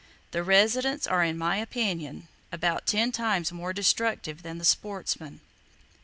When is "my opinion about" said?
1.37-2.87